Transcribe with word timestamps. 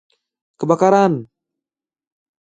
Kebakaran! 0.59 1.13